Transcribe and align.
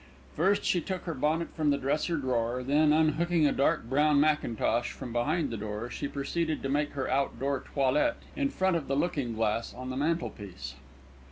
First 0.35 0.63
she 0.63 0.81
took 0.81 1.03
her 1.03 1.13
bonnet 1.13 1.49
from 1.55 1.69
the 1.69 1.77
dresser 1.77 2.17
drawer, 2.17 2.63
then 2.63 2.91
unhooking 2.91 3.45
a 3.45 3.51
dark 3.51 3.87
brown 3.87 4.19
mackintosh 4.19 4.91
from 4.91 5.13
behind 5.13 5.51
the 5.51 5.57
door, 5.57 5.91
she 5.91 6.07
proceeded 6.07 6.63
to 6.63 6.69
make 6.69 6.93
her 6.93 7.07
outdoor 7.07 7.63
toilet 7.75 8.15
in 8.35 8.49
front 8.49 8.75
of 8.75 8.87
the 8.87 8.95
looking 8.95 9.33
glass 9.33 9.75
on 9.75 9.91
the 9.91 9.95
mantelpiece. 9.97 10.73